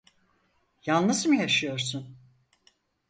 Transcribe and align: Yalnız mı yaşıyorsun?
Yalnız 0.85 1.25
mı 1.25 1.35
yaşıyorsun? 1.35 2.17